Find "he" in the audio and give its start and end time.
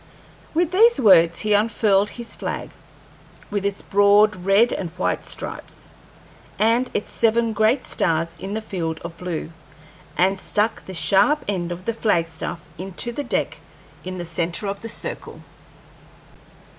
1.41-1.53